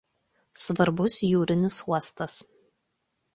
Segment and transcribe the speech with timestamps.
[0.61, 2.39] Svarbus jūrinis uostas.